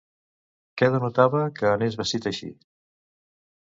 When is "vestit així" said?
2.03-2.53